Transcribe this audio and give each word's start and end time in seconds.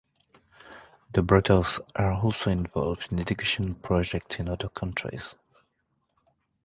The 1.11 1.21
brothers 1.21 1.79
are 1.95 2.13
also 2.15 2.49
involved 2.49 3.11
in 3.11 3.19
educational 3.19 3.75
projects 3.75 4.39
in 4.39 4.49
other 4.49 4.69
countries. 4.69 5.35